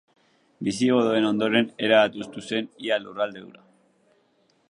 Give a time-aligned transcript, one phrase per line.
[0.67, 3.65] Bisigodoen ondoren erabat hustu zen ia lurralde hura.